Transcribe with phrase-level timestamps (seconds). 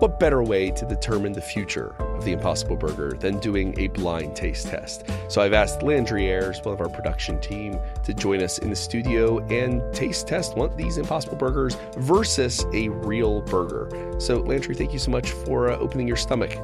[0.00, 4.34] what better way to determine the future of the Impossible Burger than doing a blind
[4.34, 5.04] taste test?
[5.28, 8.76] So I've asked Landry Ayres, one of our production team, to join us in the
[8.76, 14.16] studio and taste test one of these Impossible Burgers versus a real burger.
[14.18, 16.56] So, Landry, thank you so much for uh, opening your stomach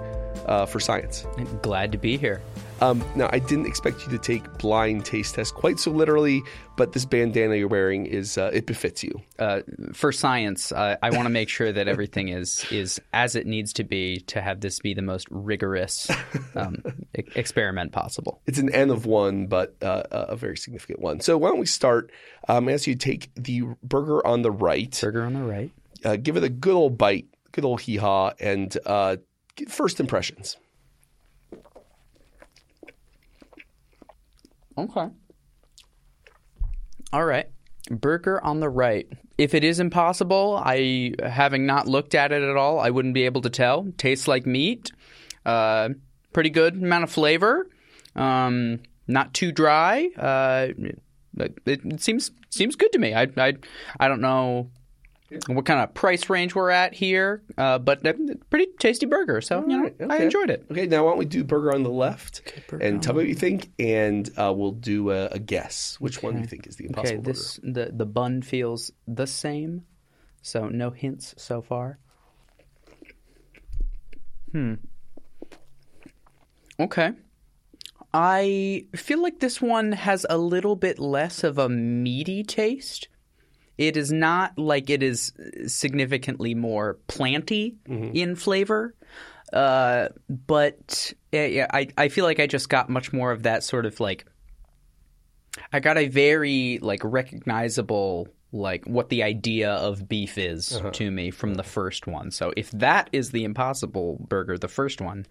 [0.46, 1.26] uh, for science.
[1.60, 2.40] Glad to be here.
[2.82, 6.42] Um, now, I didn't expect you to take blind taste tests quite so literally,
[6.76, 9.22] but this bandana you're wearing is uh, it befits you.
[9.38, 9.62] Uh,
[9.94, 13.72] for science, uh, I want to make sure that everything is is as it needs
[13.74, 16.10] to be to have this be the most rigorous
[16.54, 16.82] um,
[17.16, 18.42] e- experiment possible.
[18.46, 21.20] It's an N of one, but uh, a very significant one.
[21.20, 22.10] So why don't we start?
[22.46, 25.70] Um, as you to take the burger on the right, Burger on the right.
[26.04, 29.16] uh, give it a good old bite, good old hee haw, and uh,
[29.66, 30.58] first impressions.
[34.78, 35.08] Okay.
[37.12, 37.46] All right.
[37.90, 39.08] Burger on the right.
[39.38, 43.24] If it is impossible, I having not looked at it at all, I wouldn't be
[43.24, 43.86] able to tell.
[43.96, 44.90] Tastes like meat.
[45.44, 45.90] Uh,
[46.32, 47.68] pretty good amount of flavor.
[48.16, 50.08] Um, not too dry.
[50.16, 50.68] Uh,
[51.38, 53.14] it, it seems seems good to me.
[53.14, 53.54] I I
[54.00, 54.70] I don't know
[55.46, 58.14] what kind of price range we're at here, uh, but a
[58.50, 59.40] pretty tasty burger.
[59.40, 60.64] So you know, right, I enjoyed it.
[60.70, 63.28] Okay, now why don't we do burger on the left burger and tell me what
[63.28, 66.86] you think, and uh, we'll do a, a guess which one you think is the
[66.86, 69.84] impossible Okay, this the the bun feels the same,
[70.42, 71.98] so no hints so far.
[74.52, 74.74] Hmm.
[76.78, 77.12] Okay.
[78.14, 83.08] I feel like this one has a little bit less of a meaty taste.
[83.78, 88.16] It is not like it is uh, significantly more planty mm-hmm.
[88.16, 88.94] in flavor.
[89.52, 93.62] Uh, but uh, yeah, I, I feel like I just got much more of that
[93.62, 94.26] sort of like
[95.72, 100.90] I got a very like recognizable like what the idea of beef is uh-huh.
[100.92, 102.30] to me from the first one.
[102.30, 105.26] So if that is the impossible burger, the first one,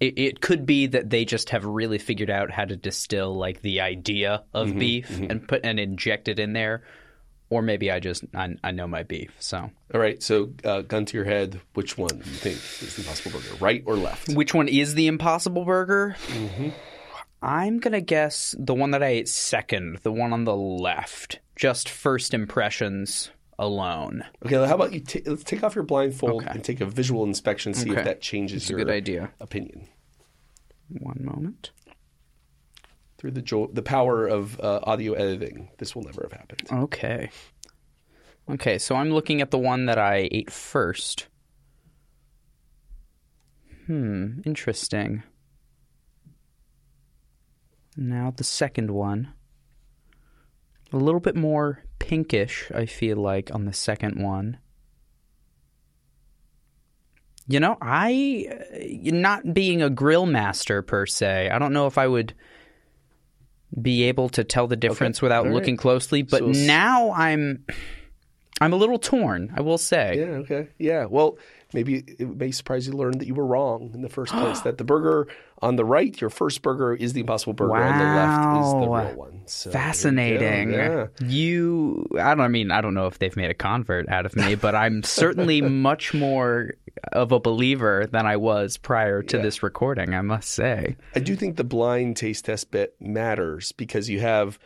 [0.00, 3.62] it, it could be that they just have really figured out how to distill like
[3.62, 4.78] the idea of mm-hmm.
[4.78, 5.30] beef mm-hmm.
[5.30, 6.82] and put and inject it in there.
[7.48, 9.30] Or maybe I just I, I know my beef.
[9.38, 12.96] So All right, so uh, gun to your head, which one do you think is
[12.96, 14.30] the impossible burger, right or left?
[14.34, 16.16] which one is the impossible burger?
[17.42, 21.38] I'm gonna guess the one that I ate second, the one on the left.
[21.54, 24.24] Just first impressions alone.
[24.44, 25.00] Okay, how about you?
[25.00, 26.50] ta let's take off your blindfold Okay.
[26.50, 29.30] and take a visual inspection, see if that changes That's your good idea.
[29.40, 29.86] opinion
[30.88, 31.70] One moment.
[33.18, 35.68] Through the jo- the power of uh, audio editing.
[35.78, 36.62] This will never have happened.
[36.70, 37.30] Okay.
[38.48, 41.26] Okay, so I'm looking at the one that I ate first.
[43.86, 45.22] Hmm, interesting.
[47.96, 49.32] Now the second one.
[50.92, 54.58] A little bit more pinkish, I feel like, on the second one.
[57.48, 61.98] You know, I, uh, not being a grill master per se, I don't know if
[61.98, 62.34] I would
[63.80, 65.54] be able to tell the difference without All right.
[65.54, 67.64] looking closely, but So now I'm,
[68.60, 70.18] I'm a little torn, I will say.
[70.18, 70.24] Yeah.
[70.38, 70.68] Okay.
[70.78, 71.04] Yeah.
[71.06, 71.38] Well,
[71.72, 74.60] maybe it may surprise you to learn that you were wrong in the first place.
[74.62, 75.28] that the burger
[75.62, 77.74] on the right, your first burger, is the impossible burger.
[77.82, 79.06] On the left is the Wow.
[79.08, 79.42] real one.
[79.46, 79.86] So, there you.
[79.86, 80.70] Fascinating.
[80.72, 81.06] Yeah.
[81.20, 84.36] You, I don't I mean, I don't know if they've made a convert out of
[84.36, 86.74] me, but I'm certainly much more
[87.12, 90.96] of a believer than I was prior to this recording, I must say.
[91.14, 94.58] I do think the blind taste test bit matters because you have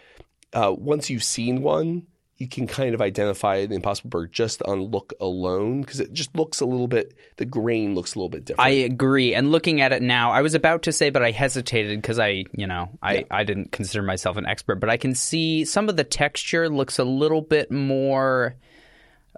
[0.52, 2.06] uh, once you've seen one,
[2.40, 6.34] you can kind of identify the Impossible Burger just on look alone because it just
[6.34, 7.12] looks a little bit.
[7.36, 8.66] The grain looks a little bit different.
[8.66, 9.34] I agree.
[9.34, 12.44] And looking at it now, I was about to say, but I hesitated because I,
[12.56, 15.98] you know, I, I didn't consider myself an expert, but I can see some of
[15.98, 18.56] the texture looks a little bit more.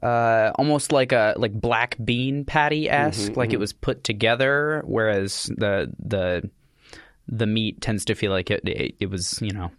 [0.00, 4.82] Uh, almost like a like black bean patty esque, like it was put together.
[4.84, 6.50] Whereas the the
[7.28, 9.70] the meat tends to feel like it, it it was you know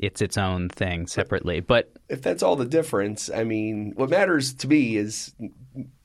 [0.00, 1.60] it's its own thing separately.
[1.60, 5.32] But if that's all the difference, I mean, what matters to me is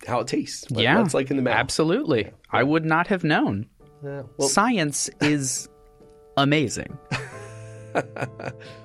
[0.06, 0.70] how it tastes.
[0.70, 1.56] What, yeah, it's like in the mouth.
[1.56, 3.68] Absolutely, I would not have known.
[4.04, 4.24] Yeah.
[4.38, 5.70] Well, Science is
[6.38, 6.98] amazing.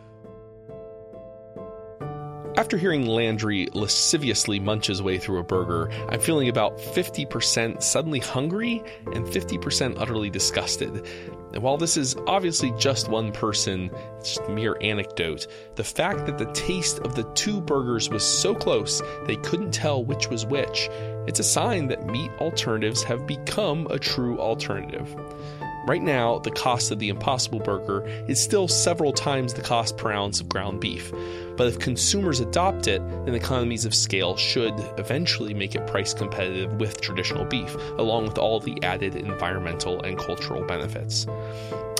[2.60, 8.18] After hearing Landry lasciviously munch his way through a burger, I'm feeling about 50% suddenly
[8.18, 8.84] hungry
[9.14, 11.06] and 50% utterly disgusted.
[11.54, 15.46] And while this is obviously just one person, it's just mere anecdote,
[15.76, 20.04] the fact that the taste of the two burgers was so close they couldn't tell
[20.04, 20.90] which was which,
[21.26, 25.16] it's a sign that meat alternatives have become a true alternative.
[25.86, 30.12] Right now, the cost of the Impossible Burger is still several times the cost per
[30.12, 31.10] ounce of ground beef.
[31.56, 36.74] But if consumers adopt it, then economies of scale should eventually make it price competitive
[36.74, 41.26] with traditional beef, along with all the added environmental and cultural benefits.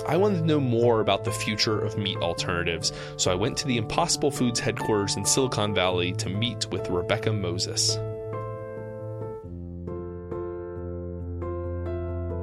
[0.07, 3.67] I wanted to know more about the future of meat alternatives, so I went to
[3.67, 7.97] the Impossible Foods headquarters in Silicon Valley to meet with Rebecca Moses.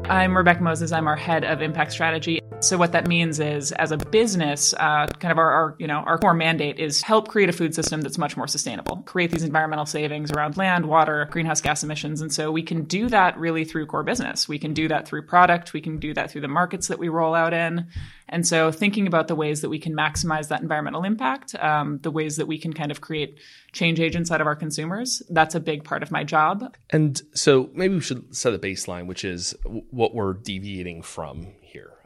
[0.08, 0.90] I'm Rebecca Moses.
[0.90, 2.40] I'm our head of impact strategy.
[2.60, 5.98] So what that means is, as a business, uh, kind of our, our, you know
[5.98, 9.44] our core mandate is help create a food system that's much more sustainable, create these
[9.44, 13.64] environmental savings around land, water, greenhouse gas emissions, and so we can do that really
[13.64, 14.48] through core business.
[14.48, 15.72] We can do that through product.
[15.72, 17.86] We can do that through the markets that we roll out in,
[18.28, 22.10] and so thinking about the ways that we can maximize that environmental impact, um, the
[22.10, 23.38] ways that we can kind of create
[23.70, 26.74] change agents out of our consumers, that's a big part of my job.
[26.90, 29.54] And so maybe we should set a baseline, which is
[29.90, 31.46] what we're deviating from.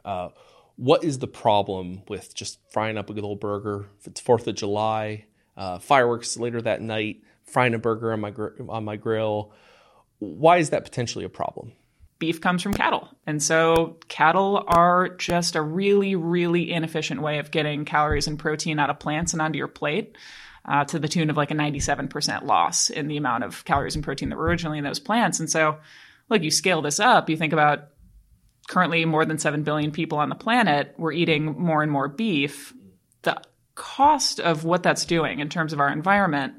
[0.03, 0.29] Uh,
[0.75, 3.85] what is the problem with just frying up a good old burger?
[3.99, 8.31] If it's Fourth of July, uh, fireworks later that night, frying a burger on my
[8.31, 9.51] gr- on my grill.
[10.19, 11.73] Why is that potentially a problem?
[12.19, 13.09] Beef comes from cattle.
[13.27, 18.79] And so cattle are just a really, really inefficient way of getting calories and protein
[18.79, 20.17] out of plants and onto your plate.
[20.65, 24.03] Uh, to the tune of like a 97% loss in the amount of calories and
[24.05, 25.41] protein that were originally in those plants.
[25.41, 25.77] And so,
[26.29, 27.89] look, you scale this up, you think about
[28.67, 32.73] currently more than 7 billion people on the planet, we're eating more and more beef.
[33.23, 33.41] The
[33.75, 36.55] cost of what that's doing in terms of our environment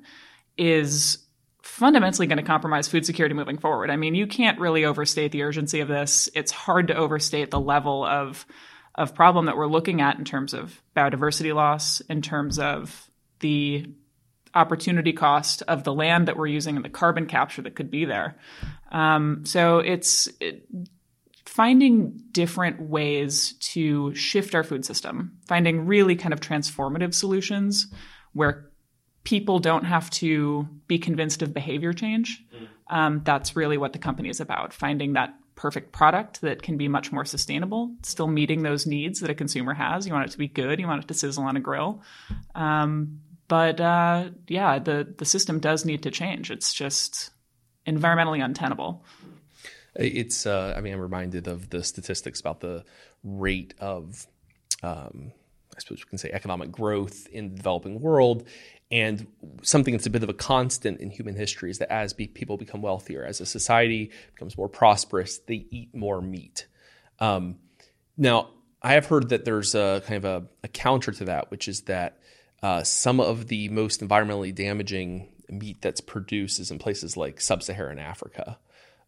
[0.56, 1.18] is
[1.62, 3.90] fundamentally going to compromise food security moving forward.
[3.90, 6.28] I mean, you can't really overstate the urgency of this.
[6.34, 8.46] It's hard to overstate the level of
[8.96, 13.10] of problem that we're looking at in terms of biodiversity loss, in terms of
[13.40, 13.86] the
[14.54, 18.04] opportunity cost of the land that we're using and the carbon capture that could be
[18.04, 18.36] there.
[18.92, 20.64] Um, so it's it,
[21.54, 27.86] finding different ways to shift our food system, finding really kind of transformative solutions
[28.32, 28.72] where
[29.22, 32.42] people don't have to be convinced of behavior change.
[32.88, 36.88] Um, that's really what the company is about finding that perfect product that can be
[36.88, 40.08] much more sustainable, still meeting those needs that a consumer has.
[40.08, 42.02] You want it to be good, you want it to sizzle on a grill.
[42.56, 46.50] Um, but uh, yeah, the, the system does need to change.
[46.50, 47.30] It's just
[47.86, 49.04] environmentally untenable.
[49.96, 52.84] It's, uh, I mean, I'm reminded of the statistics about the
[53.22, 54.26] rate of,
[54.82, 55.32] um,
[55.76, 58.46] I suppose we can say, economic growth in the developing world.
[58.90, 59.26] And
[59.62, 62.56] something that's a bit of a constant in human history is that as be- people
[62.56, 66.66] become wealthier, as a society becomes more prosperous, they eat more meat.
[67.18, 67.56] Um,
[68.16, 68.50] now,
[68.82, 71.82] I have heard that there's a kind of a, a counter to that, which is
[71.82, 72.18] that
[72.62, 77.98] uh, some of the most environmentally damaging meat that's produced is in places like sub-Saharan
[77.98, 78.58] Africa.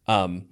[0.07, 0.47] Um,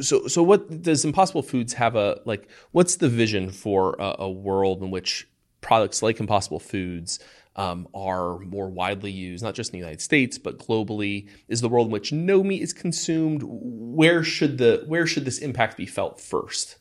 [0.00, 2.48] so so what does Impossible Foods have a like?
[2.72, 5.28] What's the vision for a, a world in which
[5.60, 7.18] products like Impossible Foods
[7.56, 11.28] um, are more widely used, not just in the United States but globally?
[11.48, 13.42] Is the world in which no meat is consumed?
[13.44, 16.76] Where should the where should this impact be felt first?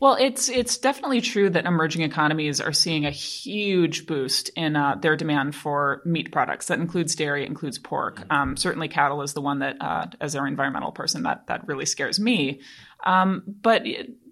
[0.00, 4.96] Well, it's it's definitely true that emerging economies are seeing a huge boost in uh,
[5.00, 6.68] their demand for meat products.
[6.68, 8.20] That includes dairy, includes pork.
[8.20, 8.32] Mm-hmm.
[8.32, 11.84] Um, certainly, cattle is the one that, uh, as an environmental person, that that really
[11.84, 12.62] scares me.
[13.04, 13.84] Um, but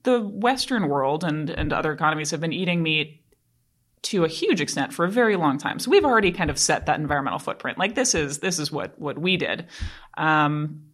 [0.05, 3.23] the Western world and and other economies have been eating meat
[4.01, 5.79] to a huge extent for a very long time.
[5.79, 7.77] So we've already kind of set that environmental footprint.
[7.77, 9.67] Like this is this is what what we did.
[10.17, 10.85] Um,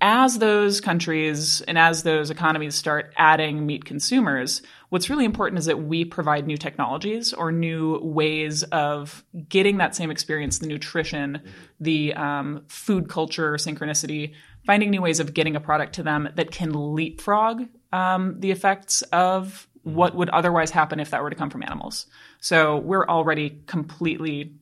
[0.00, 5.66] as those countries and as those economies start adding meat consumers, what's really important is
[5.66, 11.40] that we provide new technologies or new ways of getting that same experience, the nutrition,
[11.80, 14.34] the um, food culture synchronicity,
[14.66, 19.02] finding new ways of getting a product to them that can leapfrog um, the effects
[19.12, 22.06] of what would otherwise happen if that were to come from animals.
[22.40, 24.52] So we're already completely,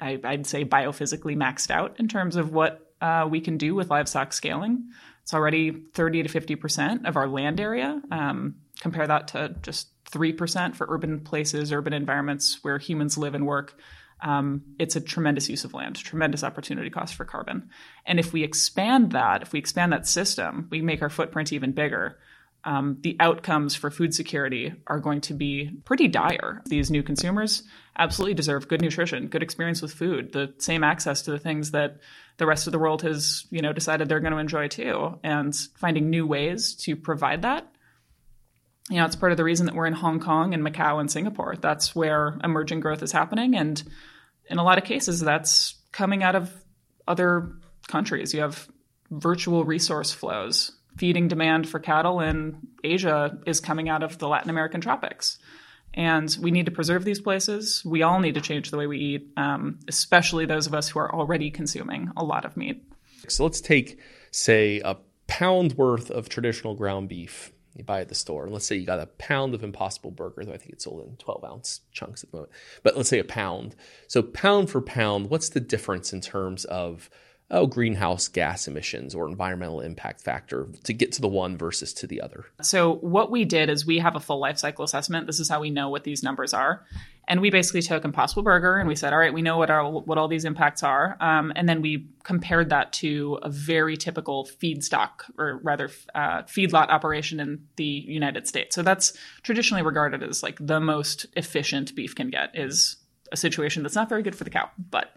[0.00, 3.90] I, would say, biophysically maxed out in terms of what uh, we can do with
[3.90, 4.90] livestock scaling.
[5.22, 8.00] It's already 30 to 50% of our land area.
[8.10, 13.46] Um, compare that to just 3% for urban places, urban environments where humans live and
[13.46, 13.78] work.
[14.22, 17.68] Um, it's a tremendous use of land, tremendous opportunity cost for carbon.
[18.06, 21.72] And if we expand that, if we expand that system, we make our footprint even
[21.72, 22.18] bigger.
[22.66, 26.62] Um, the outcomes for food security are going to be pretty dire.
[26.64, 27.62] These new consumers
[27.98, 31.98] absolutely deserve good nutrition, good experience with food, the same access to the things that
[32.38, 35.18] the rest of the world has, you know, decided they're going to enjoy too.
[35.22, 37.70] And finding new ways to provide that.
[38.90, 41.10] You know, it's part of the reason that we're in Hong Kong and Macau and
[41.10, 41.56] Singapore.
[41.60, 43.56] That's where emerging growth is happening.
[43.56, 43.82] And
[44.48, 46.52] in a lot of cases, that's coming out of
[47.06, 47.52] other
[47.88, 48.34] countries.
[48.34, 48.68] You have
[49.10, 54.50] virtual resource flows feeding demand for cattle in Asia is coming out of the Latin
[54.50, 55.38] American tropics.
[55.92, 57.82] And we need to preserve these places.
[57.84, 60.98] We all need to change the way we eat, um, especially those of us who
[60.98, 62.82] are already consuming a lot of meat.
[63.28, 64.00] So let's take,
[64.32, 64.96] say, a
[65.28, 68.44] pound worth of traditional ground beef you buy at the store.
[68.44, 71.06] And let's say you got a pound of Impossible Burger, though I think it's sold
[71.06, 72.52] in 12 ounce chunks at the moment.
[72.82, 73.74] But let's say a pound.
[74.06, 77.10] So, pound for pound, what's the difference in terms of
[77.50, 82.06] oh, greenhouse gas emissions or environmental impact factor to get to the one versus to
[82.06, 82.46] the other?
[82.62, 85.26] So, what we did is we have a full life cycle assessment.
[85.26, 86.84] This is how we know what these numbers are.
[87.26, 89.90] And we basically took Impossible Burger and we said, all right, we know what our
[89.90, 94.46] what all these impacts are, um, and then we compared that to a very typical
[94.62, 98.74] feedstock or rather uh, feedlot operation in the United States.
[98.74, 102.96] So that's traditionally regarded as like the most efficient beef can get is
[103.34, 104.70] a situation that's not very good for the cow.
[104.90, 105.14] But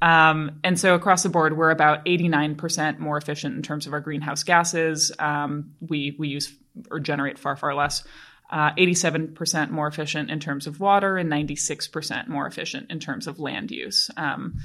[0.00, 4.00] um, and so across the board, we're about 89% more efficient in terms of our
[4.00, 5.12] greenhouse gases.
[5.18, 6.54] Um, we we use
[6.90, 8.04] or generate far far less.
[8.50, 13.38] Uh, 87% more efficient in terms of water and 96% more efficient in terms of
[13.38, 14.10] land use.
[14.16, 14.60] Um,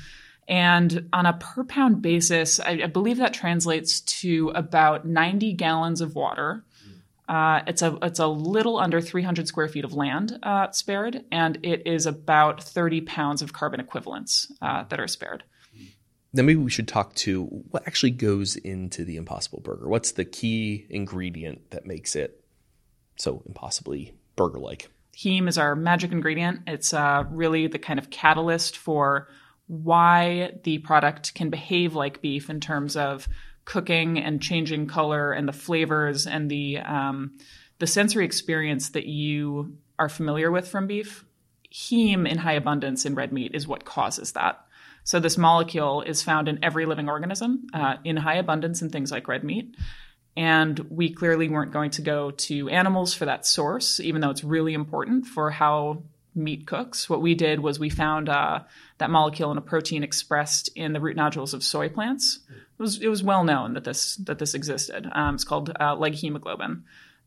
[0.48, 6.00] and on a per pound basis, I, I, believe that translates to about 90 gallons
[6.00, 6.64] of water
[7.34, 11.58] uh, it's a it's a little under 300 square feet of land uh, spared, and
[11.64, 15.44] it is about 30 pounds of carbon equivalents uh, that are spared.
[16.32, 19.88] Then maybe we should talk to what actually goes into the Impossible Burger.
[19.88, 22.44] What's the key ingredient that makes it
[23.16, 24.92] so impossibly burger-like?
[25.18, 26.62] Heme is our magic ingredient.
[26.68, 29.28] It's uh, really the kind of catalyst for
[29.66, 33.28] why the product can behave like beef in terms of
[33.66, 37.38] cooking and changing color and the flavors and the um,
[37.80, 41.26] the sensory experience that you are familiar with from beef.
[41.74, 44.64] Heme in high abundance in red meat is what causes that.
[45.04, 49.12] So this molecule is found in every living organism uh, in high abundance in things
[49.12, 49.76] like red meat.
[50.36, 54.44] And we clearly weren't going to go to animals for that source, even though it's
[54.44, 56.04] really important for how
[56.36, 57.10] meat cooks.
[57.10, 58.62] What we did was we found uh,
[58.98, 62.40] that molecule in a protein expressed in the root nodules of soy plants.
[62.50, 65.08] It was it was well known that this that this existed.
[65.12, 66.84] Um, it's called uh, leghemoglobin.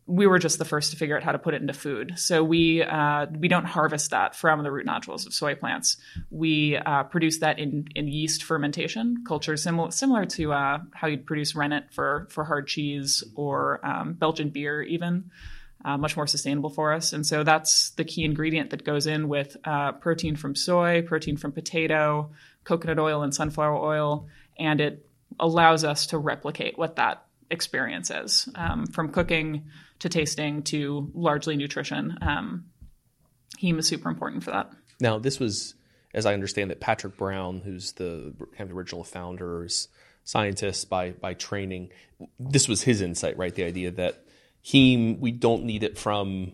[0.09, 2.15] We were just the first to figure out how to put it into food.
[2.17, 5.97] So we uh, we don't harvest that from the root nodules of soy plants.
[6.31, 11.27] We uh, produce that in, in yeast fermentation cultures, similar similar to uh, how you'd
[11.27, 15.31] produce rennet for for hard cheese or um, Belgian beer, even
[15.87, 17.13] uh, much more sustainable for us.
[17.13, 21.37] And so that's the key ingredient that goes in with uh, protein from soy, protein
[21.37, 22.33] from potato,
[22.65, 24.27] coconut oil, and sunflower oil.
[24.59, 29.67] And it allows us to replicate what that experience is um, from cooking
[30.01, 32.19] to tasting to largely nutrition.
[32.21, 32.65] Um,
[33.63, 34.73] heme is super important for that.
[35.01, 35.77] Now, this was,
[36.13, 39.87] as I understand it, Patrick Brown, who's the kind of original founders,
[40.25, 41.91] scientist by by training.
[42.41, 43.55] This was his insight, right?
[43.55, 44.26] The idea that
[44.67, 46.53] heme, we don't need it from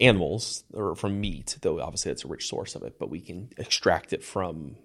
[0.00, 3.50] animals or from meat, though obviously that's a rich source of it, but we can
[3.56, 4.76] extract it from,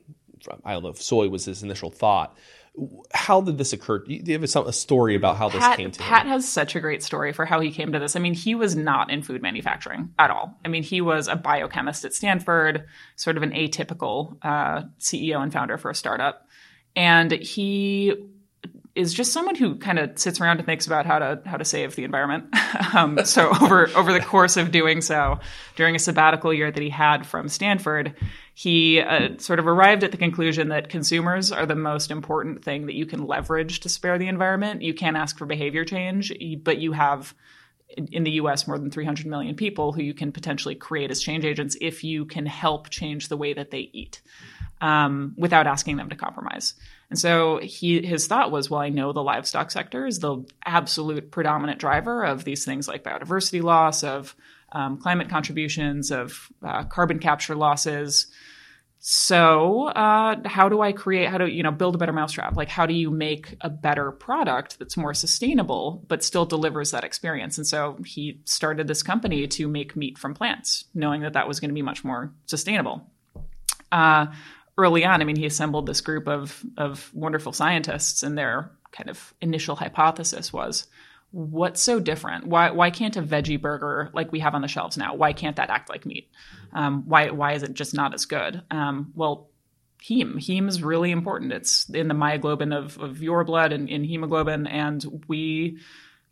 [0.44, 2.38] from I don't know if soy was his initial thought.
[3.14, 4.00] How did this occur?
[4.00, 6.32] Do you have a, a story about how Pat, this came to Pat him?
[6.34, 8.18] has such a great story for how he came to this.
[8.18, 10.60] I mean, he was not in food manufacturing at all.
[10.66, 15.54] I mean, he was a biochemist at Stanford, sort of an atypical uh, CEO and
[15.54, 16.48] founder for a startup.
[16.98, 18.14] And he
[18.96, 21.66] is just someone who kind of sits around and thinks about how to how to
[21.66, 22.46] save the environment.
[22.94, 25.40] um, so over over the course of doing so,
[25.76, 28.16] during a sabbatical year that he had from Stanford,
[28.54, 32.86] he uh, sort of arrived at the conclusion that consumers are the most important thing
[32.86, 34.82] that you can leverage to spare the environment.
[34.82, 36.32] You can't ask for behavior change,
[36.64, 37.36] but you have
[37.98, 41.46] in the US more than 300 million people who you can potentially create as change
[41.46, 44.22] agents if you can help change the way that they eat
[44.82, 46.74] um, without asking them to compromise.
[47.10, 51.32] And so he his thought was, well, I know the livestock sector is the absolute
[51.32, 54.36] predominant driver of these things like biodiversity loss, of
[54.72, 58.28] um, climate contributions, of uh, carbon capture losses.
[59.08, 61.30] So uh, how do I create?
[61.30, 62.58] How do you know build a better mousetrap?
[62.58, 67.04] Like how do you make a better product that's more sustainable but still delivers that
[67.04, 67.60] experience?
[67.60, 71.60] And so he started this company to make meat from plants, knowing that that was
[71.60, 73.08] going to be much more sustainable.
[73.92, 74.26] Uh,
[74.78, 79.10] early on, I mean, he assembled this group of of wonderful scientists, and their kind
[79.10, 80.88] of initial hypothesis was,
[81.32, 82.48] what's so different?
[82.48, 85.16] Why why can't a veggie burger like we have on the shelves now?
[85.16, 86.30] Why can't that act like meat?
[86.74, 88.62] Um, why why is it just not as good?
[88.72, 89.50] Um, well,
[90.02, 91.52] heme heme is really important.
[91.52, 95.80] It's in the myoglobin of of your blood and in hemoglobin, and we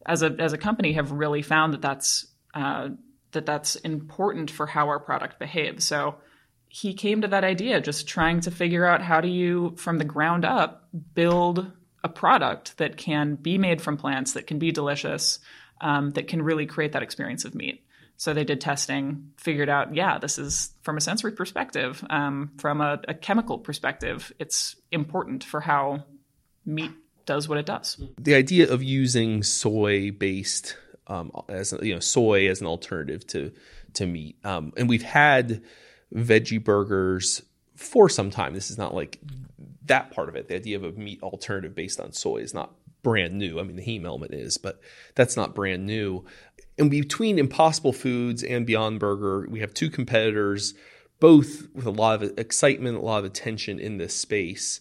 [0.06, 2.90] as a as a company have really found that that's uh,
[3.32, 5.86] that that's important for how our product behaves.
[5.86, 6.16] So
[6.76, 10.04] he came to that idea just trying to figure out how do you from the
[10.04, 11.72] ground up build
[12.04, 15.38] a product that can be made from plants, that can be delicious,
[15.82, 17.86] um, that can really create that experience of meat.
[18.18, 22.82] So they did testing, figured out, yeah, this is from a sensory perspective, um, from
[22.82, 26.06] a, a chemical perspective, it's important for how
[26.66, 26.92] meat
[27.28, 28.02] does what it does.
[28.18, 30.76] The idea of using soy based
[31.06, 33.52] um, as you know soy as an alternative to
[33.94, 35.62] to meat, um, and we've had
[36.14, 37.42] veggie burgers
[37.76, 38.54] for some time.
[38.54, 39.20] This is not like
[39.86, 40.48] that part of it.
[40.48, 43.60] The idea of a meat alternative based on soy is not brand new.
[43.60, 44.80] I mean, the heme element is, but
[45.16, 46.24] that's not brand new.
[46.78, 50.74] And between Impossible Foods and Beyond Burger, we have two competitors,
[51.20, 54.80] both with a lot of excitement, a lot of attention in this space.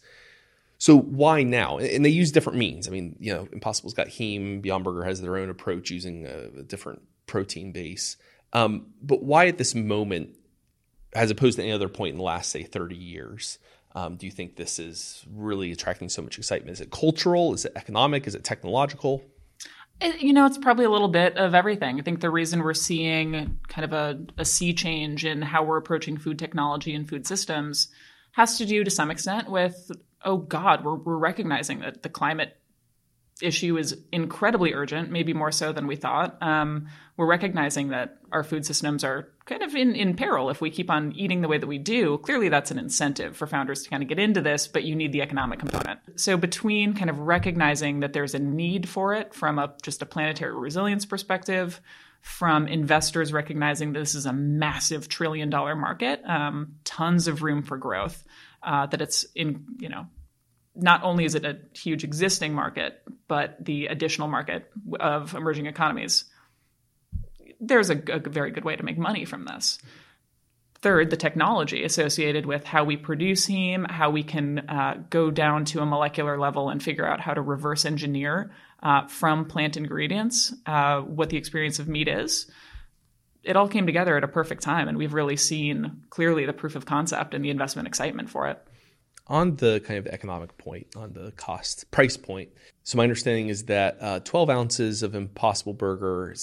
[0.78, 1.78] So why now?
[1.78, 2.88] And they use different means.
[2.88, 4.62] I mean, you know, Impossible's got heme.
[4.62, 8.16] Beyond Burger has their own approach using a, a different protein base.
[8.52, 10.36] Um, but why at this moment,
[11.14, 13.59] as opposed to any other point in the last, say, 30 years,
[13.95, 16.73] um, do you think this is really attracting so much excitement?
[16.73, 17.52] Is it cultural?
[17.52, 18.26] Is it economic?
[18.26, 19.23] Is it technological?
[20.19, 22.00] You know, it's probably a little bit of everything.
[22.00, 25.76] I think the reason we're seeing kind of a, a sea change in how we're
[25.76, 27.88] approaching food technology and food systems
[28.33, 29.90] has to do to some extent with,
[30.25, 32.57] oh God, we're, we're recognizing that the climate
[33.42, 36.40] issue is incredibly urgent, maybe more so than we thought.
[36.42, 40.70] Um, we're recognizing that our food systems are kind of in, in peril if we
[40.70, 42.18] keep on eating the way that we do.
[42.18, 45.12] Clearly, that's an incentive for founders to kind of get into this, but you need
[45.12, 46.00] the economic component.
[46.16, 50.06] So, between kind of recognizing that there's a need for it from a just a
[50.06, 51.80] planetary resilience perspective,
[52.22, 57.62] from investors recognizing that this is a massive trillion dollar market, um, tons of room
[57.62, 58.25] for growth,
[58.62, 60.06] uh, that it's in, you know,
[60.75, 66.25] not only is it a huge existing market, but the additional market of emerging economies.
[67.61, 69.79] There's a, a, very good way to make money from this.
[70.81, 75.64] Third, the technology associated with how we produce heme, how we can uh, go down
[75.67, 78.50] to a molecular level and figure out how to reverse engineer
[78.83, 82.50] uh, from plant ingredients uh, what the experience of meat is.
[83.45, 86.75] It all came together at a perfect time, and we've really seen clearly the proof
[86.75, 88.67] of concept and the investment excitement for it
[89.26, 92.50] on the kind of economic point, on the cost price point.
[92.83, 96.35] So my understanding is that uh, 12 ounces of Impossible Burger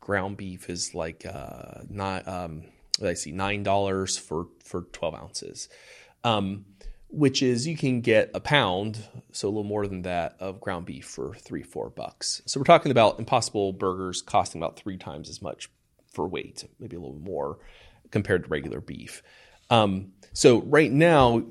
[0.00, 2.26] ground beef is like uh, not.
[2.28, 2.64] Um,
[3.02, 5.68] I see nine dollars for for 12 ounces,
[6.24, 6.66] um,
[7.08, 10.86] which is you can get a pound, so a little more than that of ground
[10.86, 12.42] beef for three four bucks.
[12.46, 15.70] So we're talking about Impossible Burgers costing about three times as much
[16.12, 17.58] for weight, maybe a little more
[18.10, 19.22] compared to regular beef.
[19.70, 21.42] Um, so right now,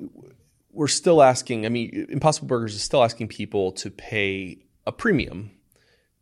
[0.72, 1.66] we're still asking.
[1.66, 5.50] I mean, Impossible Burgers is still asking people to pay a premium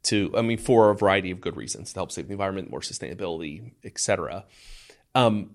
[0.05, 0.33] to.
[0.37, 3.73] I mean, for a variety of good reasons to help save the environment, more sustainability,
[3.85, 4.45] etc.
[5.15, 5.51] Um,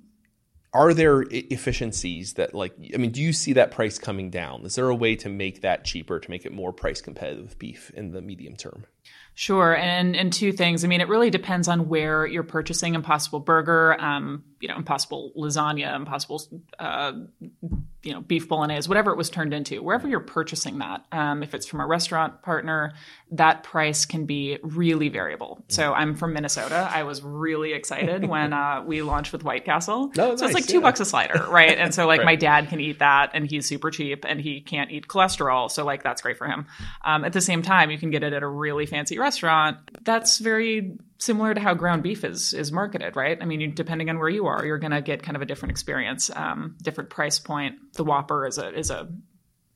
[0.73, 4.75] are there efficiencies that like i mean do you see that price coming down is
[4.75, 7.91] there a way to make that cheaper to make it more price competitive with beef
[7.95, 8.86] in the medium term
[9.38, 10.86] Sure, and and two things.
[10.86, 15.34] I mean, it really depends on where you're purchasing Impossible Burger, um, you know, Impossible
[15.36, 16.41] lasagna, Impossible,
[16.79, 17.12] uh,
[18.06, 19.82] you know, beef bolognese, whatever it was turned into.
[19.82, 22.94] Wherever you're purchasing that, um, if it's from a restaurant partner,
[23.32, 25.63] that price can be really variable.
[25.70, 26.88] So I'm from Minnesota.
[26.94, 30.12] I was really excited when uh, we launched with White Castle.
[30.18, 30.82] Oh, nice, so it's like two yeah.
[30.82, 31.78] bucks a slider, right?
[31.78, 32.26] And so like right.
[32.26, 35.84] my dad can eat that, and he's super cheap, and he can't eat cholesterol, so
[35.84, 36.68] like that's great for him.
[37.04, 40.38] Um, at the same time, you can get it at a really fancy restaurant, that's
[40.38, 43.38] very similar to how ground beef is is marketed, right?
[43.41, 45.45] I mean, you, depending on where you are, you're going to get kind of a
[45.45, 47.75] different experience, um, different price point.
[47.93, 49.10] The Whopper is a is a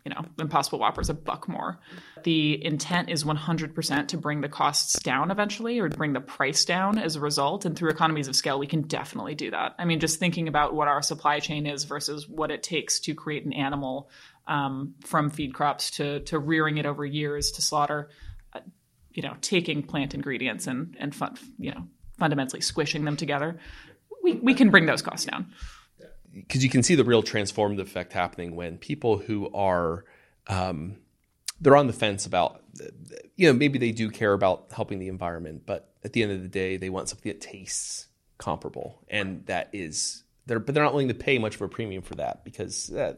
[0.06, 1.78] you know, Impossible Whopper is a buck more.
[2.24, 6.98] The intent is 100% to bring the costs down eventually or bring the price down
[6.98, 7.66] as a result.
[7.66, 9.76] And through economies of scale, we can definitely do that.
[9.78, 13.14] I mean, just thinking about what our supply chain is versus what it takes to
[13.14, 14.10] create an animal
[14.48, 18.10] um, from feed crops to, to rearing it over years to slaughter
[19.12, 23.60] you know, taking plant ingredients and and fun, you know, fundamentally squishing them together,
[24.24, 25.48] we we can bring those costs down.
[26.34, 30.06] Because you can see the real transformative effect happening when people who are
[30.48, 30.98] um,
[31.60, 32.62] they're on the fence about
[33.36, 36.42] you know maybe they do care about helping the environment, but at the end of
[36.42, 40.94] the day, they want something that tastes comparable, and that is they're but they're not
[40.94, 43.14] willing to pay much of a premium for that because uh,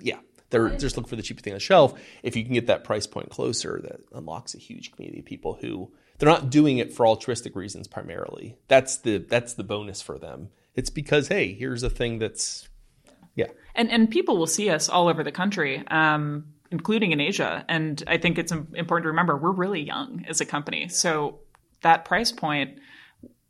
[0.00, 0.18] yeah
[0.54, 1.98] they're just looking for the cheapest thing on the shelf.
[2.22, 5.58] If you can get that price point closer, that unlocks a huge community of people
[5.60, 8.56] who they're not doing it for altruistic reasons primarily.
[8.68, 10.50] That's the that's the bonus for them.
[10.76, 12.68] It's because hey, here's a thing that's
[13.34, 13.48] yeah.
[13.74, 15.82] And and people will see us all over the country.
[15.88, 17.64] Um, including in Asia.
[17.68, 20.88] And I think it's important to remember we're really young as a company.
[20.88, 21.38] So
[21.82, 22.80] that price point,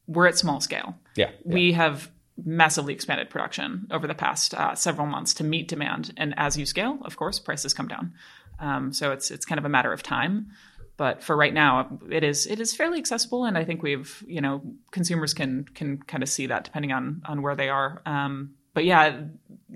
[0.06, 0.98] we're at small scale.
[1.16, 1.30] Yeah.
[1.30, 1.54] yeah.
[1.54, 2.10] We have
[2.42, 6.12] massively expanded production over the past uh, several months to meet demand.
[6.16, 8.14] And as you scale, of course, prices come down.
[8.58, 10.48] Um, so it's it's kind of a matter of time.
[10.96, 14.40] But for right now, it is it is fairly accessible, and I think we've you
[14.40, 18.00] know consumers can can kind of see that depending on on where they are.
[18.06, 19.22] Um, but yeah,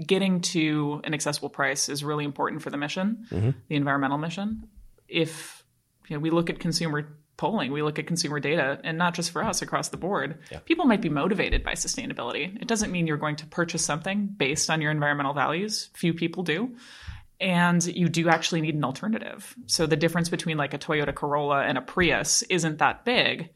[0.04, 3.50] getting to an accessible price is really important for the mission, mm-hmm.
[3.68, 4.68] the environmental mission.
[5.08, 5.64] If
[6.08, 9.30] you know, we look at consumer polling, we look at consumer data, and not just
[9.30, 10.38] for us across the board.
[10.50, 10.58] Yeah.
[10.58, 12.60] People might be motivated by sustainability.
[12.60, 15.88] It doesn't mean you're going to purchase something based on your environmental values.
[15.94, 16.76] Few people do.
[17.40, 19.54] And you do actually need an alternative.
[19.66, 23.50] So the difference between like a Toyota Corolla and a Prius isn't that big.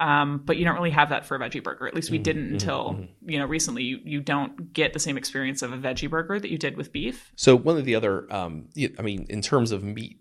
[0.00, 1.86] Um, but you don't really have that for a veggie burger.
[1.86, 3.30] At least we mm-hmm, didn't mm-hmm, until mm-hmm.
[3.30, 3.84] you know recently.
[3.84, 6.90] You you don't get the same experience of a veggie burger that you did with
[6.90, 7.30] beef.
[7.36, 10.18] So one of the other, um, I mean, in terms of meat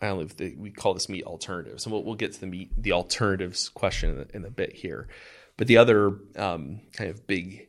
[0.00, 2.40] I don't know if they, we call this meat alternatives, and we'll, we'll get to
[2.40, 5.08] the meat the alternatives question in a, in a bit here.
[5.56, 7.68] But the other um, kind of big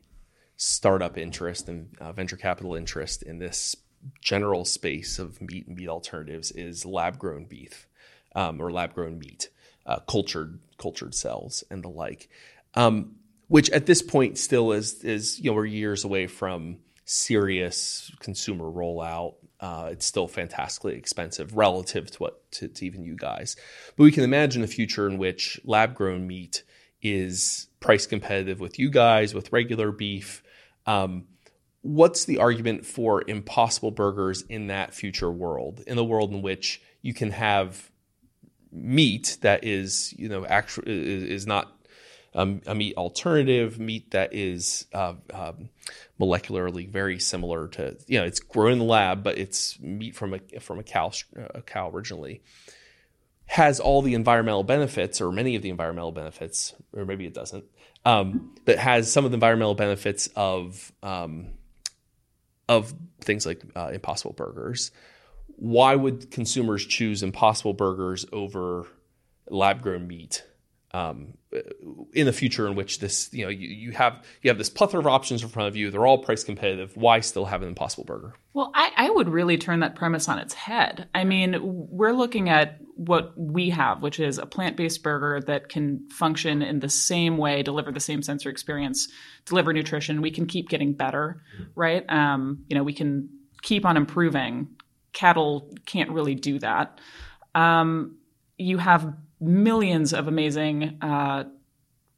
[0.56, 3.76] startup interest and uh, venture capital interest in this
[4.20, 7.86] general space of meat and meat alternatives is lab grown beef
[8.34, 9.50] um, or lab grown meat,
[9.86, 12.28] uh, cultured cultured cells and the like,
[12.74, 13.16] um,
[13.48, 18.64] which at this point still is is you know we're years away from serious consumer
[18.64, 23.54] rollout uh, it's still fantastically expensive relative to what to, to, even you guys.
[23.96, 26.64] But we can imagine a future in which lab grown meat
[27.00, 30.42] is price competitive with you guys, with regular beef.
[30.84, 31.26] Um,
[31.82, 35.82] what's the argument for impossible burgers in that future world?
[35.86, 37.88] In the world in which you can have
[38.72, 41.72] meat that is, you know, actually is not
[42.34, 45.68] um, a meat alternative, meat that is uh, um,
[46.20, 50.34] molecularly very similar to you know it's grown in the lab, but it's meat from
[50.34, 51.12] a from a cow
[51.54, 52.42] a cow originally
[53.52, 57.64] has all the environmental benefits or many of the environmental benefits, or maybe it doesn't,
[58.06, 61.48] um, but has some of the environmental benefits of um,
[62.66, 64.90] of things like uh, Impossible Burgers.
[65.56, 68.86] Why would consumers choose Impossible Burgers over
[69.48, 70.44] lab grown meat?
[70.94, 71.34] Um,
[72.12, 75.00] in the future in which this you know you, you have you have this plethora
[75.00, 75.90] of options in front of you.
[75.90, 76.96] They're all price competitive.
[76.96, 78.34] Why still have an impossible burger?
[78.52, 81.08] Well I, I would really turn that premise on its head.
[81.14, 86.08] I mean we're looking at what we have which is a plant-based burger that can
[86.10, 89.08] function in the same way deliver the same sensory experience
[89.46, 90.20] deliver nutrition.
[90.20, 91.42] We can keep getting better
[91.74, 92.04] right?
[92.10, 93.30] Um, you know we can
[93.62, 94.68] keep on improving.
[95.14, 97.00] Cattle can't really do that.
[97.54, 98.16] Um,
[98.58, 101.44] you have millions of amazing uh,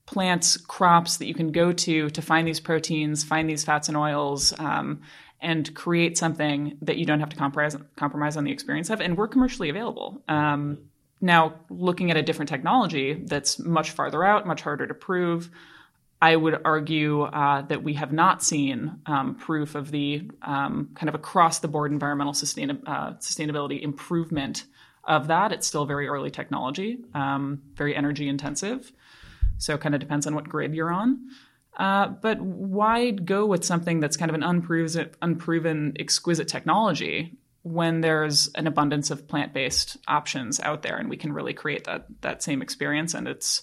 [0.07, 3.97] plants, crops that you can go to to find these proteins, find these fats and
[3.97, 5.01] oils, um,
[5.41, 9.01] and create something that you don't have to compromise, compromise on the experience of.
[9.01, 10.23] And we're commercially available.
[10.29, 10.79] Um,
[11.21, 15.51] now, looking at a different technology that's much farther out, much harder to prove,
[16.21, 21.09] I would argue uh, that we have not seen um, proof of the um, kind
[21.09, 24.65] of across the board environmental sustain- uh, sustainability improvement
[25.07, 25.53] of that.
[25.53, 28.93] It's still very early technology, um, very energy intensive.
[29.59, 31.29] So it kind of depends on what grid you're on.
[31.77, 38.01] Uh, but why go with something that's kind of an unproven, unproven, exquisite technology when
[38.01, 42.43] there's an abundance of plant-based options out there, and we can really create that that
[42.43, 43.62] same experience, and it's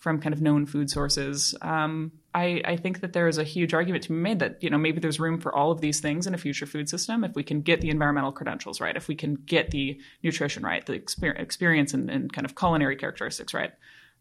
[0.00, 1.54] from kind of known food sources.
[1.60, 4.70] Um, I, I, think that there is a huge argument to be made that you
[4.70, 7.34] know maybe there's room for all of these things in a future food system if
[7.34, 10.94] we can get the environmental credentials right, if we can get the nutrition right, the
[10.94, 13.72] experience and, and kind of culinary characteristics right.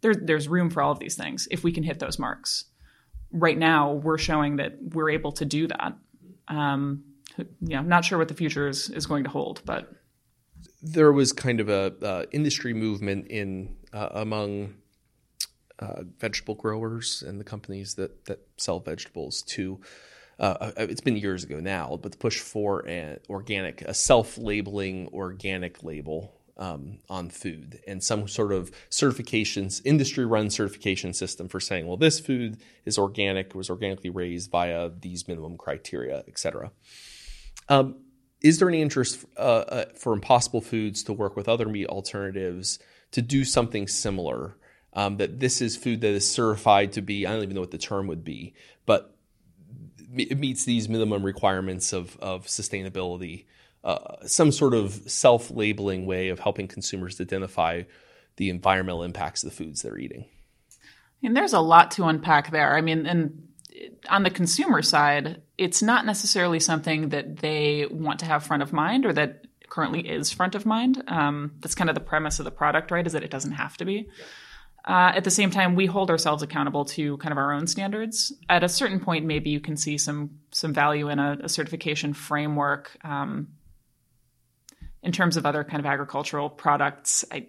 [0.01, 2.65] There, there's room for all of these things if we can hit those marks.
[3.31, 5.93] Right now, we're showing that we're able to do that.
[6.47, 7.03] Um,
[7.37, 9.91] you know, not sure what the future is, is going to hold, but
[10.81, 14.73] there was kind of a uh, industry movement in uh, among
[15.79, 19.79] uh, vegetable growers and the companies that that sell vegetables to.
[20.39, 25.09] Uh, uh, it's been years ago now, but the push for an organic, a self-labeling
[25.11, 31.87] organic label um, on food and some sort of certifications, industry-run certification system for saying,
[31.87, 36.71] well, this food is organic, was organically raised via these minimum criteria, et cetera.
[37.67, 37.95] Um,
[38.41, 42.79] is there any interest uh, uh, for Impossible Foods to work with other meat alternatives
[43.11, 44.55] to do something similar?
[44.99, 47.71] Um, that this is food that is certified to be, I don't even know what
[47.71, 48.53] the term would be,
[48.85, 49.15] but
[50.13, 53.45] it meets these minimum requirements of, of sustainability,
[53.85, 57.83] uh, some sort of self labeling way of helping consumers identify
[58.35, 60.25] the environmental impacts of the foods they're eating.
[61.23, 62.75] And there's a lot to unpack there.
[62.75, 63.47] I mean, and
[64.09, 68.73] on the consumer side, it's not necessarily something that they want to have front of
[68.73, 71.01] mind or that currently is front of mind.
[71.07, 73.07] Um, that's kind of the premise of the product, right?
[73.07, 74.09] Is that it doesn't have to be.
[74.17, 74.25] Yeah.
[74.85, 78.33] Uh, at the same time, we hold ourselves accountable to kind of our own standards.
[78.47, 82.13] At a certain point, maybe you can see some some value in a, a certification
[82.13, 82.97] framework.
[83.03, 83.49] Um,
[85.01, 87.47] in terms of other kind of agricultural products, I,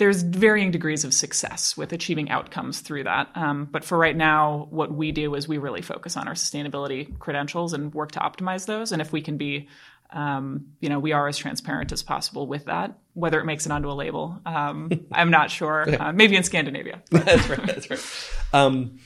[0.00, 3.28] there's varying degrees of success with achieving outcomes through that.
[3.34, 7.18] Um, but for right now, what we do is we really focus on our sustainability
[7.18, 8.92] credentials and work to optimize those.
[8.92, 9.68] And if we can be,
[10.12, 12.98] um, you know, we are as transparent as possible with that.
[13.14, 15.86] Whether it makes it onto a label, um, I'm not sure.
[16.00, 17.02] Uh, maybe in Scandinavia.
[17.10, 17.66] that's right.
[17.66, 18.06] That's right.
[18.52, 18.98] Um,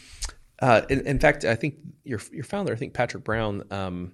[0.61, 4.13] uh, in, in, fact, I think your your founder, I think Patrick Brown um,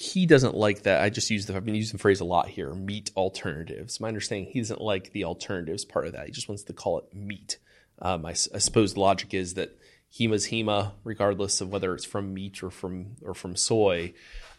[0.00, 1.02] he doesn't like that.
[1.02, 2.72] I just use the I've been using the phrase a lot here.
[2.72, 4.00] Meat alternatives.
[4.00, 6.24] My understanding, he doesn't like the alternatives part of that.
[6.24, 7.58] He just wants to call it meat.
[8.00, 9.78] Um, I, I, suppose the logic is that
[10.10, 14.14] heme's heme, regardless of whether it's from meat or from or from soy.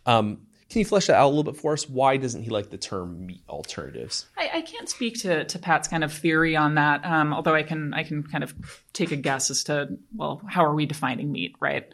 [0.06, 1.90] Um, can you flesh that out a little bit for us?
[1.90, 4.28] Why doesn't he like the term meat alternatives?
[4.38, 7.64] I, I can't speak to, to Pat's kind of theory on that, um, although I
[7.64, 8.56] can I can kind of
[8.94, 11.92] take a guess as to well, how are we defining meat, right?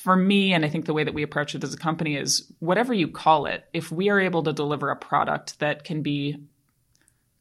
[0.00, 2.50] for me, and I think the way that we approach it as a company is
[2.58, 6.38] whatever you call it, if we are able to deliver a product that can be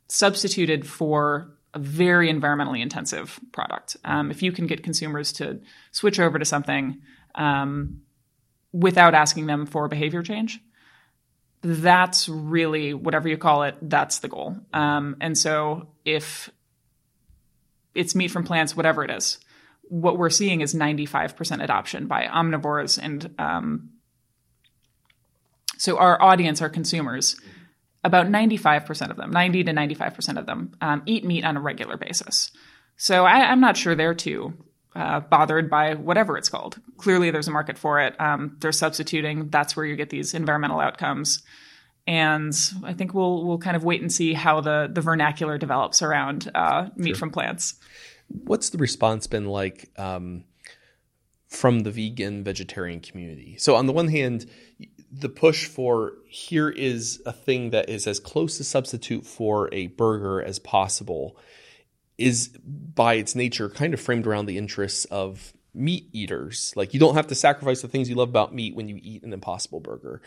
[0.09, 6.19] substituted for a very environmentally intensive product, um, if you can get consumers to switch
[6.19, 7.01] over to something
[7.35, 8.01] um,
[8.71, 10.59] without asking them for behavior change,
[11.61, 14.55] that's really whatever you call it, that's the goal.
[14.73, 16.49] Um, and so if
[17.93, 19.39] it's meat from plants, whatever it is,
[19.89, 23.89] what we're seeing is 95% adoption by omnivores and um,
[25.77, 27.39] so our audience our consumers
[28.03, 31.97] about 95% of them 90 to 95% of them um, eat meat on a regular
[31.97, 32.51] basis
[32.97, 34.53] so I, am not sure they're too
[34.95, 39.49] uh, bothered by whatever it's called clearly there's a market for it um, they're substituting
[39.49, 41.43] that's where you get these environmental outcomes
[42.09, 46.01] and I think we'll we'll kind of wait and see how the the vernacular develops
[46.01, 47.15] around uh, meat sure.
[47.17, 47.75] from plants.
[48.27, 50.43] What's the response been like um,
[51.47, 53.57] from the vegan vegetarian community?
[53.59, 54.49] So on the one hand,
[55.11, 59.87] the push for here is a thing that is as close a substitute for a
[59.87, 61.37] burger as possible
[62.19, 66.73] is by its nature kind of framed around the interests of meat eaters.
[66.75, 69.23] Like you don't have to sacrifice the things you love about meat when you eat
[69.23, 70.21] an impossible burger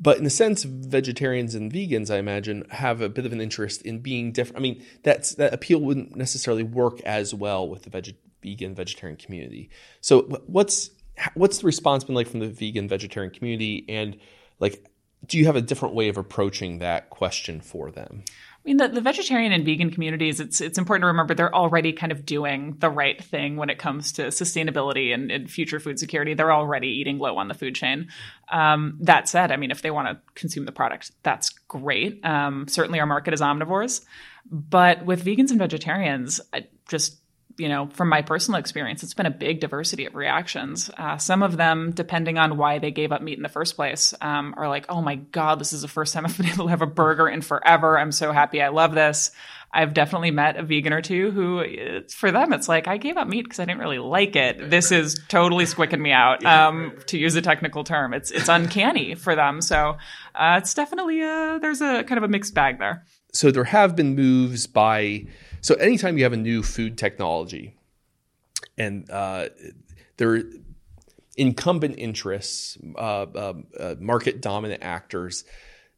[0.00, 3.82] but in a sense, vegetarians and vegans, I imagine, have a bit of an interest
[3.82, 4.56] in being different.
[4.56, 9.18] I mean, that's that appeal wouldn't necessarily work as well with the veg- vegan vegetarian
[9.18, 9.68] community.
[10.00, 10.90] So, what's
[11.34, 14.18] what's the response been like from the vegan vegetarian community, and
[14.58, 14.86] like,
[15.26, 18.24] do you have a different way of approaching that question for them?
[18.62, 21.94] I mean, the, the vegetarian and vegan communities, it's it's important to remember they're already
[21.94, 25.98] kind of doing the right thing when it comes to sustainability and, and future food
[25.98, 26.34] security.
[26.34, 28.08] They're already eating low on the food chain.
[28.50, 32.22] Um, that said, I mean, if they want to consume the product, that's great.
[32.22, 34.04] Um, certainly, our market is omnivores,
[34.44, 37.18] but with vegans and vegetarians, I just
[37.60, 40.90] you know, from my personal experience, it's been a big diversity of reactions.
[40.96, 44.14] Uh, some of them, depending on why they gave up meat in the first place,
[44.22, 46.70] um, are like, "Oh my god, this is the first time I've been able to
[46.70, 47.98] have a burger in forever.
[47.98, 48.62] I'm so happy.
[48.62, 49.30] I love this."
[49.72, 53.28] I've definitely met a vegan or two who, for them, it's like I gave up
[53.28, 54.68] meat because I didn't really like it.
[54.68, 56.44] This is totally squicking me out.
[56.44, 59.60] Um, to use a technical term, it's it's uncanny for them.
[59.60, 59.96] So
[60.34, 63.04] uh, it's definitely a, there's a kind of a mixed bag there.
[63.32, 65.26] So there have been moves by
[65.60, 67.76] so anytime you have a new food technology,
[68.78, 69.48] and uh,
[70.16, 70.42] there
[71.36, 75.44] incumbent interests, uh, uh, uh, market dominant actors,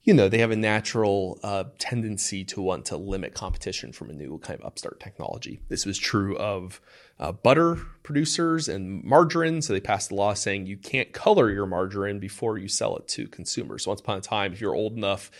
[0.04, 4.12] you know, they have a natural uh, tendency to want to limit competition from a
[4.12, 5.60] new kind of upstart technology.
[5.68, 6.80] This was true of
[7.20, 9.62] uh, butter producers and margarine.
[9.62, 13.06] So they passed a law saying you can't color your margarine before you sell it
[13.08, 13.86] to consumers.
[13.86, 15.30] Once upon a time, if you're old enough,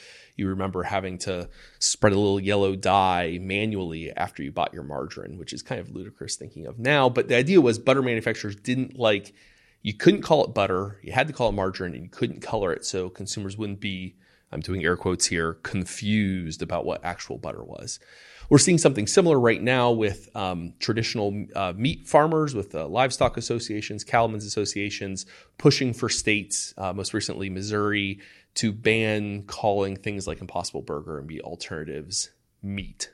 [0.42, 5.38] you remember having to spread a little yellow dye manually after you bought your margarine,
[5.38, 7.08] which is kind of ludicrous thinking of now.
[7.08, 9.32] But the idea was butter manufacturers didn't like,
[9.82, 12.72] you couldn't call it butter, you had to call it margarine, and you couldn't color
[12.72, 14.16] it so consumers wouldn't be,
[14.50, 17.98] I'm doing air quotes here, confused about what actual butter was.
[18.50, 23.38] We're seeing something similar right now with um, traditional uh, meat farmers, with uh, livestock
[23.38, 25.24] associations, cattlemen's associations,
[25.56, 28.18] pushing for states, uh, most recently Missouri,
[28.54, 32.30] to ban calling things like Impossible Burger and meat alternatives
[32.62, 33.12] meat.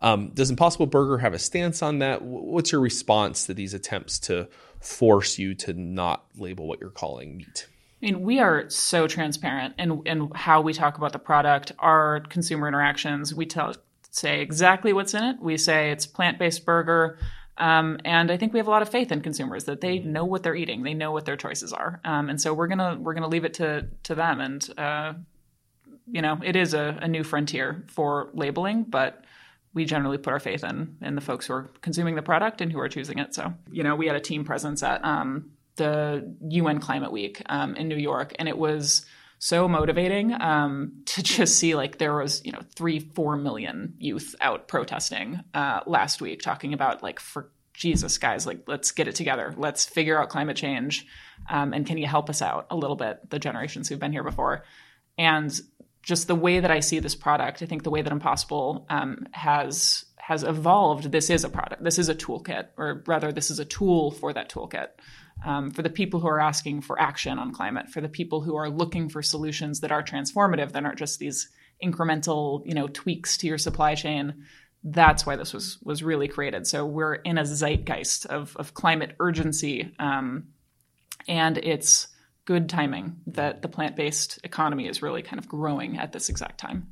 [0.00, 2.22] Um, does Impossible Burger have a stance on that?
[2.22, 4.48] What's your response to these attempts to
[4.80, 7.66] force you to not label what you're calling meat?
[8.02, 12.20] I mean, we are so transparent in, in how we talk about the product, our
[12.20, 13.34] consumer interactions.
[13.34, 13.74] We tell
[14.10, 15.36] say exactly what's in it.
[15.40, 17.18] We say it's plant based burger.
[17.58, 20.24] Um, and I think we have a lot of faith in consumers that they know
[20.24, 23.14] what they're eating, they know what their choices are, um, and so we're gonna we're
[23.14, 24.40] gonna leave it to to them.
[24.40, 25.14] And uh,
[26.06, 29.24] you know, it is a, a, new frontier for labeling, but
[29.74, 32.70] we generally put our faith in in the folks who are consuming the product and
[32.70, 33.34] who are choosing it.
[33.34, 37.74] So you know, we had a team presence at um, the UN Climate Week um,
[37.76, 39.06] in New York, and it was
[39.38, 44.34] so motivating um, to just see like there was you know three four million youth
[44.40, 49.14] out protesting uh, last week talking about like for jesus guys like let's get it
[49.14, 49.54] together.
[49.56, 51.06] Let's figure out climate change
[51.50, 54.24] um, and can you help us out a little bit the generations who've been here
[54.24, 54.64] before?
[55.18, 55.52] And
[56.06, 59.26] just the way that i see this product i think the way that impossible um,
[59.32, 63.58] has has evolved this is a product this is a toolkit or rather this is
[63.58, 64.88] a tool for that toolkit
[65.44, 68.56] um, for the people who are asking for action on climate, for the people who
[68.56, 71.48] are looking for solutions that are transformative, that aren't just these
[71.82, 74.44] incremental, you know, tweaks to your supply chain.
[74.82, 76.66] That's why this was was really created.
[76.66, 80.48] So we're in a zeitgeist of of climate urgency, um,
[81.28, 82.08] and it's
[82.44, 86.58] good timing that the plant based economy is really kind of growing at this exact
[86.58, 86.88] time.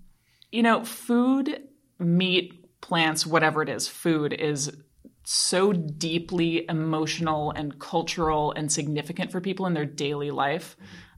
[0.51, 1.63] You know, food,
[1.99, 4.77] meat, plants, whatever it is, food is
[5.25, 10.77] so deeply emotional and cultural and significant for people in their daily life.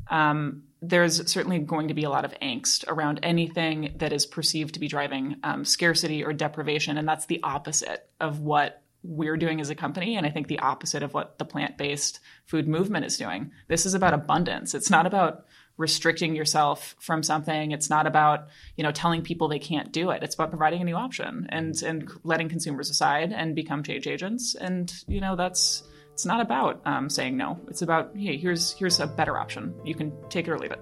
[0.08, 4.74] Um, there's certainly going to be a lot of angst around anything that is perceived
[4.74, 6.98] to be driving um, scarcity or deprivation.
[6.98, 10.16] And that's the opposite of what we're doing as a company.
[10.16, 13.52] And I think the opposite of what the plant based food movement is doing.
[13.68, 14.74] This is about abundance.
[14.74, 17.72] It's not about restricting yourself from something.
[17.72, 20.22] It's not about, you know, telling people they can't do it.
[20.22, 24.54] It's about providing a new option and and letting consumers decide and become change agents.
[24.54, 27.60] And you know, that's it's not about um, saying no.
[27.68, 29.74] It's about hey, here's here's a better option.
[29.84, 30.80] You can take it or leave it.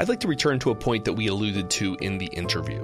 [0.00, 2.82] I'd like to return to a point that we alluded to in the interview.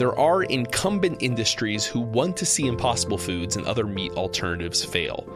[0.00, 5.28] There are incumbent industries who want to see impossible foods and other meat alternatives fail.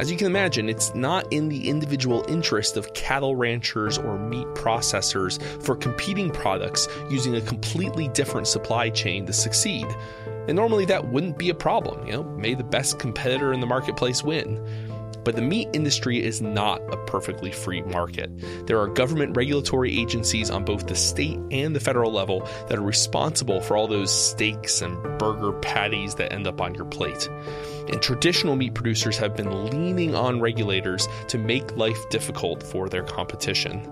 [0.00, 4.48] As you can imagine, it's not in the individual interest of cattle ranchers or meat
[4.56, 9.86] processors for competing products using a completely different supply chain to succeed.
[10.48, 13.66] And normally that wouldn't be a problem, you know, may the best competitor in the
[13.66, 14.56] marketplace win.
[15.28, 18.30] But the meat industry is not a perfectly free market.
[18.66, 22.82] There are government regulatory agencies on both the state and the federal level that are
[22.82, 27.28] responsible for all those steaks and burger patties that end up on your plate.
[27.90, 33.02] And traditional meat producers have been leaning on regulators to make life difficult for their
[33.02, 33.82] competition.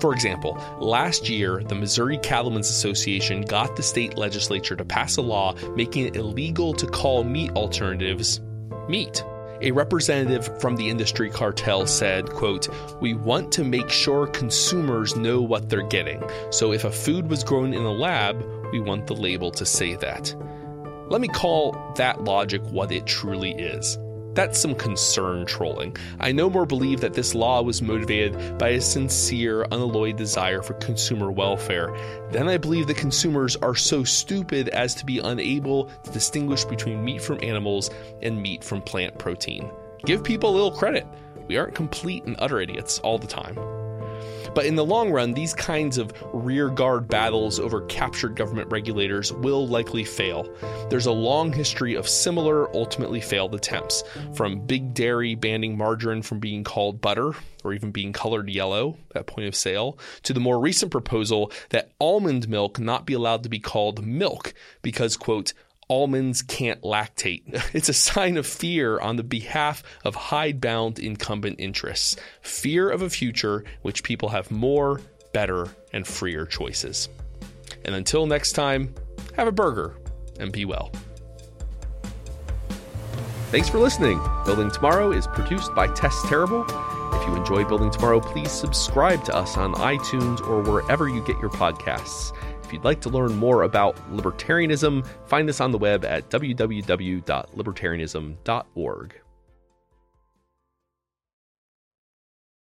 [0.00, 5.22] For example, last year, the Missouri Cattlemen's Association got the state legislature to pass a
[5.22, 8.40] law making it illegal to call meat alternatives
[8.88, 9.24] meat.
[9.62, 12.68] A representative from the industry cartel said, quote,
[13.00, 16.22] "We want to make sure consumers know what they're getting.
[16.50, 19.94] So if a food was grown in a lab, we want the label to say
[19.96, 20.34] that."
[21.08, 23.98] Let me call that logic what it truly is.
[24.36, 25.96] That's some concern trolling.
[26.20, 30.74] I no more believe that this law was motivated by a sincere, unalloyed desire for
[30.74, 31.96] consumer welfare
[32.32, 37.02] than I believe that consumers are so stupid as to be unable to distinguish between
[37.02, 37.88] meat from animals
[38.20, 39.70] and meat from plant protein.
[40.04, 41.06] Give people a little credit.
[41.48, 43.56] We aren't complete and utter idiots all the time.
[44.56, 49.68] But in the long run, these kinds of rearguard battles over captured government regulators will
[49.68, 50.50] likely fail.
[50.88, 54.02] There's a long history of similar, ultimately failed attempts,
[54.34, 59.26] from Big Dairy banning margarine from being called butter or even being colored yellow at
[59.26, 63.50] point of sale, to the more recent proposal that almond milk not be allowed to
[63.50, 65.52] be called milk because, quote,
[65.88, 67.42] almonds can't lactate.
[67.74, 72.16] It's a sign of fear on the behalf of hidebound incumbent interests.
[72.40, 75.00] Fear of a future which people have more,
[75.32, 77.08] better, and freer choices.
[77.84, 78.94] And until next time,
[79.36, 79.96] have a burger
[80.40, 80.90] and be well.
[83.50, 84.20] Thanks for listening.
[84.44, 86.64] Building Tomorrow is produced by Tess Terrible.
[87.14, 91.38] If you enjoy Building Tomorrow, please subscribe to us on iTunes or wherever you get
[91.38, 92.35] your podcasts.
[92.66, 99.20] If you'd like to learn more about libertarianism, find us on the web at www.libertarianism.org.